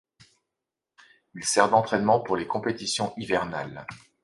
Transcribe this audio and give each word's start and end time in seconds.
Il 1.35 1.43
sert 1.45 1.69
d'entraînement 1.69 2.21
pour 2.21 2.35
les 2.35 2.47
compétitions 2.47 3.13
hivernales. 3.17 3.85